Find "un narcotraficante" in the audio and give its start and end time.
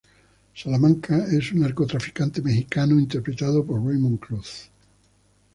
1.51-2.41